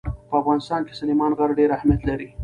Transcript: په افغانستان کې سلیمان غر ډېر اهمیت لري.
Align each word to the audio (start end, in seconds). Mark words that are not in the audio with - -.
په 0.29 0.35
افغانستان 0.41 0.81
کې 0.87 0.93
سلیمان 0.99 1.31
غر 1.37 1.49
ډېر 1.59 1.69
اهمیت 1.77 2.01
لري. 2.09 2.27